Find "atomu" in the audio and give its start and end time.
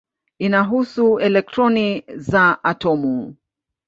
2.63-3.35